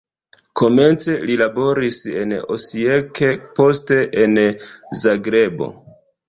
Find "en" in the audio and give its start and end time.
2.21-2.33, 4.25-4.35